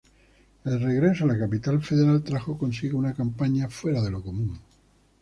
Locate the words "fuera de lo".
3.69-4.23